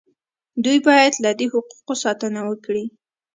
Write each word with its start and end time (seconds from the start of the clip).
دوی 0.63 0.77
باید 0.87 1.13
له 1.23 1.31
دې 1.39 1.45
حقوقو 1.53 1.93
ساتنه 2.03 2.41
وکړي. 2.49 2.85